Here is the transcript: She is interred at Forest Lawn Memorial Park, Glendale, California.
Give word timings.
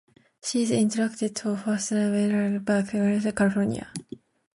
She 0.43 0.63
is 0.63 0.71
interred 0.71 1.21
at 1.21 1.37
Forest 1.37 1.91
Lawn 1.91 2.11
Memorial 2.11 2.63
Park, 2.63 2.89
Glendale, 2.89 3.31
California. 3.33 3.93